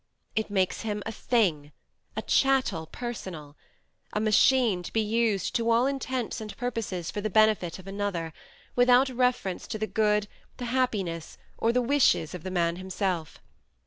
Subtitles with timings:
[0.35, 1.71] It makes him a thing,
[2.17, 3.55] a chattel personal,
[4.13, 8.33] a machine to be used to all intents and purposes for the benefit of another,
[8.75, 10.27] without reference to the good,
[10.57, 13.43] the happiness, or the wishes of the man himself.